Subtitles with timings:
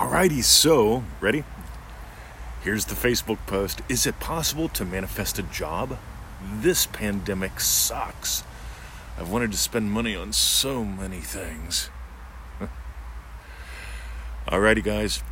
[0.00, 1.44] Alrighty, so, ready?
[2.62, 3.82] Here's the Facebook post.
[3.86, 5.98] Is it possible to manifest a job?
[6.42, 8.42] This pandemic sucks.
[9.18, 11.90] I've wanted to spend money on so many things.
[14.48, 15.22] Alrighty, guys.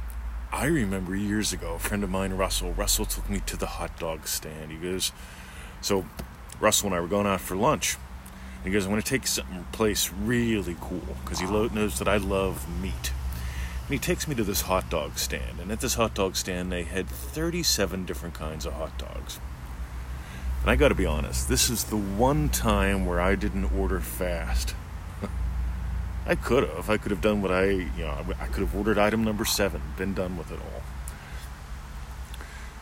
[0.52, 3.98] I remember years ago, a friend of mine, Russell, Russell took me to the hot
[3.98, 4.70] dog stand.
[4.70, 5.12] He goes,
[5.80, 6.04] So,
[6.60, 7.96] Russell and I were going out for lunch.
[8.64, 12.18] He goes, I want to take some place really cool because he knows that I
[12.18, 13.12] love meat.
[13.88, 15.60] And he takes me to this hot dog stand.
[15.60, 19.40] And at this hot dog stand, they had 37 different kinds of hot dogs.
[20.60, 24.00] And I got to be honest, this is the one time where I didn't order
[24.00, 24.74] fast.
[26.26, 26.90] I could have.
[26.90, 29.80] I could have done what I, you know, I could have ordered item number seven,
[29.96, 30.82] been done with it all.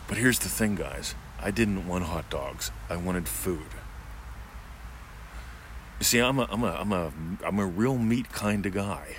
[0.09, 3.69] But here's the thing, guys I didn't want hot dogs, I wanted food.
[5.99, 7.13] You see, I'm a, I'm a, I'm a,
[7.45, 9.15] I'm a real meat kind of guy.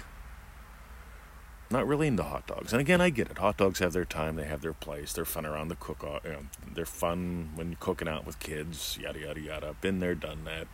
[1.70, 2.72] Not really into hot dogs.
[2.72, 3.38] And again, I get it.
[3.38, 4.36] Hot dogs have their time.
[4.36, 5.12] They have their place.
[5.12, 6.02] They're fun around the cook.
[6.02, 6.38] Uh, you know,
[6.74, 8.98] they're fun when you're cooking out with kids.
[9.00, 9.74] Yada yada yada.
[9.80, 10.66] Been there, done that.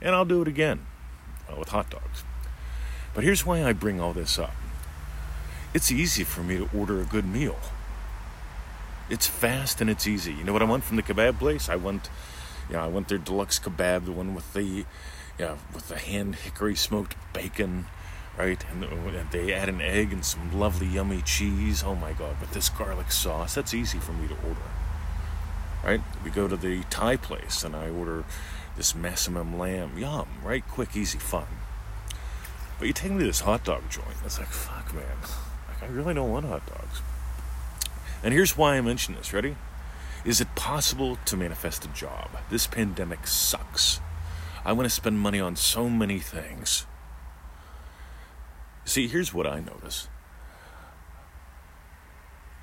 [0.00, 0.86] And I'll do it again
[1.50, 2.24] uh, with hot dogs.
[3.14, 4.54] But here's why I bring all this up.
[5.74, 7.58] It's easy for me to order a good meal.
[9.10, 10.32] It's fast and it's easy.
[10.32, 11.68] You know what I want from the kebab place?
[11.68, 12.08] I want,
[12.68, 14.84] you know, I want their deluxe kebab, the one with the,
[15.38, 17.86] yeah, with the hand hickory smoked bacon
[18.40, 18.64] right?
[18.82, 21.82] Oh, and they add an egg and some lovely, yummy cheese.
[21.84, 24.60] Oh my God, with this garlic sauce, that's easy for me to order,
[25.84, 26.00] right?
[26.24, 28.24] We go to the Thai place and I order
[28.76, 29.98] this massaman lamb.
[29.98, 30.66] Yum, right?
[30.66, 31.46] Quick, easy, fun.
[32.78, 35.04] But you take me to this hot dog joint, it's like, fuck, man.
[35.68, 37.02] Like, I really don't want hot dogs.
[38.22, 39.34] And here's why I mention this.
[39.34, 39.56] Ready?
[40.24, 42.30] Is it possible to manifest a job?
[42.50, 44.00] This pandemic sucks.
[44.64, 46.86] I want to spend money on so many things.
[48.90, 50.08] See, here's what I notice.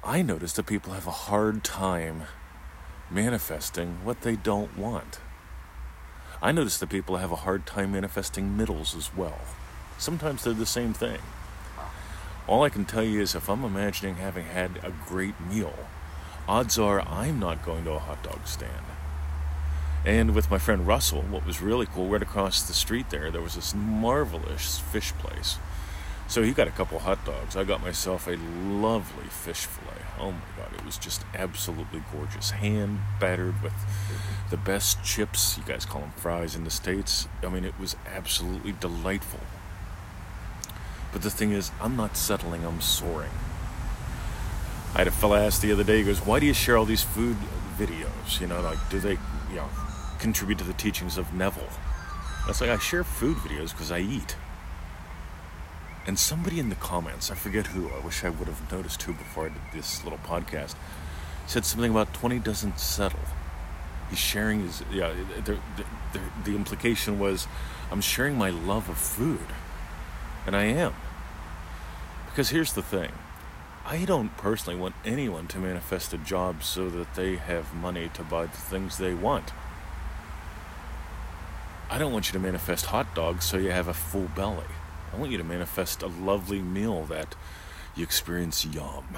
[0.04, 2.24] I notice that people have a hard time
[3.10, 5.22] manifesting what they don't want.
[6.42, 9.40] I notice that people have a hard time manifesting middles as well.
[9.98, 11.20] Sometimes they're the same thing.
[12.46, 15.76] All I can tell you is if I'm imagining having had a great meal,
[16.46, 18.84] odds are I'm not going to a hot dog stand.
[20.06, 23.42] And with my friend Russell, what was really cool, right across the street there, there
[23.42, 25.58] was this marvelous fish place.
[26.28, 27.56] So he got a couple hot dogs.
[27.56, 30.02] I got myself a lovely fish fillet.
[30.20, 32.52] Oh my god, it was just absolutely gorgeous.
[32.52, 33.74] Hand battered with
[34.50, 35.58] the best chips.
[35.58, 37.28] You guys call them fries in the States.
[37.44, 39.40] I mean, it was absolutely delightful.
[41.14, 43.32] But the thing is, I'm not settling, I'm soaring.
[44.94, 46.86] I had a fella ask the other day, he goes, Why do you share all
[46.86, 47.38] these food
[47.78, 48.42] videos?
[48.42, 49.18] You know, like, do they,
[49.50, 49.70] you know,
[50.20, 51.70] contribute to the teachings of Neville?
[52.44, 54.36] I was like, I share food videos because I eat.
[56.08, 59.12] And somebody in the comments, I forget who, I wish I would have noticed who
[59.12, 60.76] before I did this little podcast,
[61.48, 63.20] said something about 20 doesn't settle.
[64.10, 65.14] He's sharing his, yeah,
[65.44, 65.60] the,
[66.14, 67.46] the, the implication was,
[67.92, 69.48] I'm sharing my love of food.
[70.46, 70.94] And I am.
[72.30, 73.12] Because here's the thing
[73.86, 78.24] I don't personally want anyone to manifest a job so that they have money to
[78.24, 79.52] buy the things they want.
[81.90, 84.64] I don't want you to manifest hot dogs so you have a full belly.
[85.14, 87.36] I want you to manifest a lovely meal that
[87.96, 89.18] you experience yum.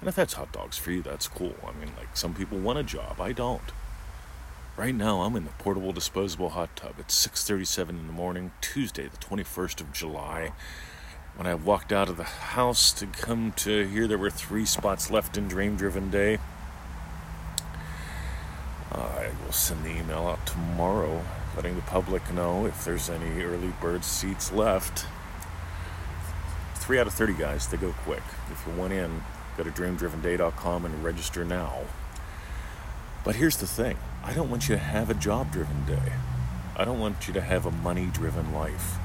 [0.00, 1.54] And if that's hot dogs for you, that's cool.
[1.66, 3.72] I mean, like some people want a job, I don't.
[4.76, 6.96] Right now, I'm in the portable disposable hot tub.
[6.98, 10.52] It's 6:37 in the morning, Tuesday, the 21st of July.
[11.36, 15.10] When I walked out of the house to come to here, there were three spots
[15.10, 16.38] left in Dream Driven Day.
[18.92, 21.24] I will send the email out tomorrow
[21.56, 25.06] letting the public know if there's any early bird seats left.
[26.74, 28.22] Three out of 30 guys, they go quick.
[28.52, 29.22] If you want in,
[29.56, 31.80] go to dreamdrivenday.com and register now.
[33.24, 36.12] But here's the thing I don't want you to have a job driven day.
[36.76, 38.96] I don't want you to have a money driven life.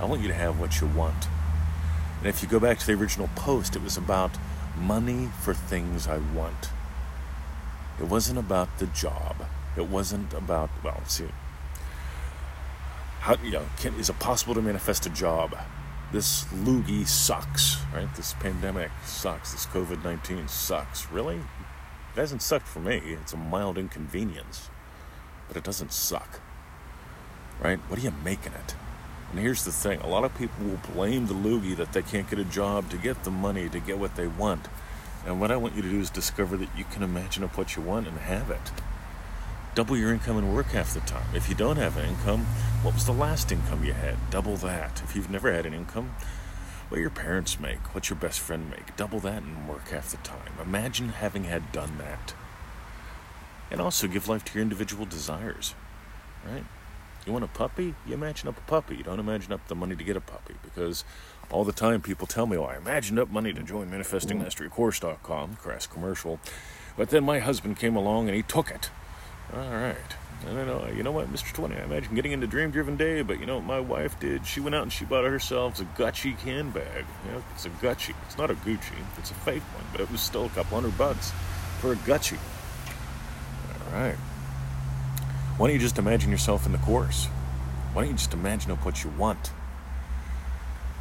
[0.00, 1.28] I want you to have what you want.
[2.18, 4.32] And if you go back to the original post, it was about
[4.76, 6.70] money for things I want.
[8.00, 9.46] It wasn't about the job.
[9.76, 11.28] It wasn't about, well, see,
[13.20, 15.54] how, you know, can, is it possible to manifest a job?
[16.10, 18.08] This loogie sucks, right?
[18.16, 19.52] This pandemic sucks.
[19.52, 21.10] This COVID 19 sucks.
[21.10, 21.36] Really?
[21.36, 22.96] It hasn't sucked for me.
[23.20, 24.70] It's a mild inconvenience,
[25.46, 26.40] but it doesn't suck,
[27.62, 27.78] right?
[27.88, 28.74] What are you making it?
[29.30, 32.28] And here's the thing a lot of people will blame the loogie that they can't
[32.28, 34.66] get a job to get the money to get what they want.
[35.26, 37.76] And what I want you to do is discover that you can imagine up what
[37.76, 38.72] you want and have it
[39.74, 41.26] double your income and work half the time.
[41.34, 42.46] If you don't have an income,
[42.82, 44.16] what was the last income you had?
[44.30, 45.00] Double that.
[45.04, 46.14] If you've never had an income,
[46.88, 48.96] what your parents make, what your best friend make.
[48.96, 50.52] Double that and work half the time.
[50.60, 52.34] Imagine having had done that.
[53.70, 55.74] And also give life to your individual desires,
[56.44, 56.64] right?
[57.24, 57.94] You want a puppy?
[58.06, 58.96] You imagine up a puppy.
[58.96, 61.04] You don't imagine up the money to get a puppy because
[61.50, 65.86] all the time people tell me, oh, I imagined up money to join ManifestingMasteryCourse.com, crass
[65.86, 66.40] commercial.
[66.96, 68.90] But then my husband came along and he took it.
[69.52, 69.96] All right.
[70.42, 70.86] I don't know.
[70.94, 71.52] You know what, Mr.
[71.52, 74.46] 20, I imagine getting into Dream Driven Day, but you know what my wife did?
[74.46, 77.04] She went out and she bought herself a Gucci handbag.
[77.26, 78.14] You know, it's a Gucci.
[78.26, 78.94] It's not a Gucci.
[79.18, 81.32] It's a fake one, but it was still a couple hundred bucks
[81.80, 82.38] for a Gucci.
[83.86, 84.16] All right.
[85.58, 87.26] Why don't you just imagine yourself in the course?
[87.92, 89.50] Why don't you just imagine up what you want?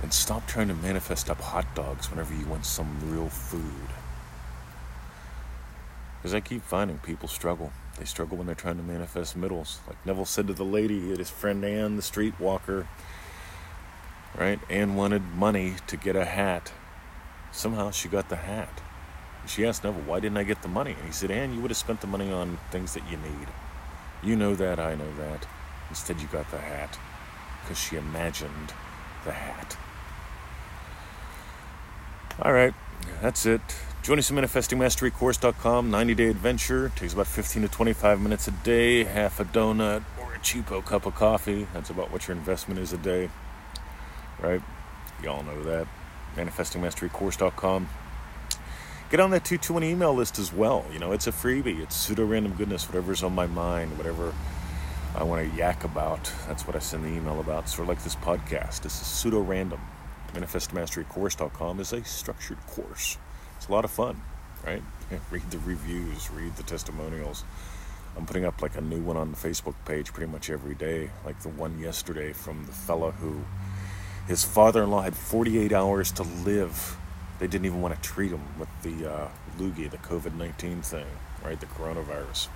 [0.01, 3.63] And stop trying to manifest up hot dogs whenever you want some real food.
[6.19, 7.71] Because I keep finding people struggle.
[7.97, 9.79] They struggle when they're trying to manifest middles.
[9.87, 12.87] Like Neville said to the lady, at his friend Ann, the streetwalker,
[14.37, 14.59] right?
[14.69, 16.71] Ann wanted money to get a hat.
[17.51, 18.81] Somehow she got the hat.
[19.47, 20.91] She asked Neville, why didn't I get the money?
[20.91, 23.47] And he said, Ann, you would have spent the money on things that you need.
[24.21, 25.47] You know that, I know that.
[25.89, 26.99] Instead, you got the hat
[27.61, 28.73] because she imagined
[29.25, 29.77] the hat.
[32.41, 32.73] All right,
[33.21, 33.61] that's it.
[34.09, 35.91] Join us at ManifestingMasteryCourse.com.
[35.91, 36.91] 90 day adventure.
[36.95, 39.03] Takes about 15 to 25 minutes a day.
[39.03, 41.67] Half a donut or a cheapo cup of coffee.
[41.75, 43.29] That's about what your investment is a day.
[44.41, 44.63] Right?
[45.21, 45.85] Y'all know that.
[46.35, 47.87] ManifestingMasteryCourse.com.
[49.11, 50.85] Get on that 220 email list as well.
[50.91, 51.79] You know, it's a freebie.
[51.79, 54.33] It's pseudo random goodness, whatever's on my mind, whatever
[55.13, 56.33] I want to yak about.
[56.47, 57.69] That's what I send the email about.
[57.69, 58.81] Sort of like this podcast.
[58.81, 59.81] This is pseudo random.
[60.33, 63.19] ManifestMasteryCourse.com is a structured course.
[63.59, 64.21] It's a lot of fun,
[64.65, 64.81] right?
[65.31, 67.43] Read the reviews, read the testimonials.
[68.15, 71.09] I'm putting up like a new one on the Facebook page pretty much every day,
[71.25, 73.41] like the one yesterday from the fella who
[74.27, 76.95] his father in law had 48 hours to live.
[77.39, 79.27] They didn't even want to treat him with the uh,
[79.57, 81.05] loogie, the COVID 19 thing,
[81.43, 81.59] right?
[81.59, 82.47] The coronavirus.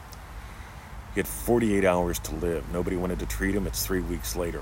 [1.13, 2.71] He had 48 hours to live.
[2.71, 3.67] Nobody wanted to treat him.
[3.67, 4.61] It's three weeks later.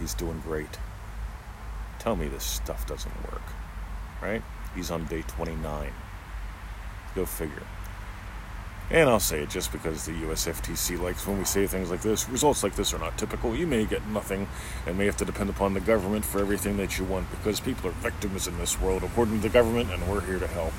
[0.00, 0.78] He's doing great.
[1.98, 3.42] Tell me this stuff doesn't work,
[4.22, 4.42] right?
[4.74, 5.92] He's on day 29.
[7.14, 7.62] Go figure.
[8.90, 12.28] And I'll say it just because the USFTC likes when we say things like this.
[12.28, 13.54] Results like this are not typical.
[13.56, 14.46] You may get nothing
[14.86, 17.88] and may have to depend upon the government for everything that you want because people
[17.88, 20.74] are victims in this world according to the government and we're here to help.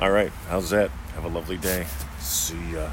[0.00, 0.90] All right, how's that?
[1.14, 1.86] Have a lovely day.
[2.20, 2.90] See ya.